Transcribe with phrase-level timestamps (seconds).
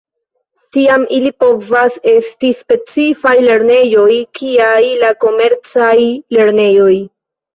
[0.75, 5.93] Tiam ili povas esti specifaj lernejoj kiaj la komercaj
[6.39, 6.97] lernejoj.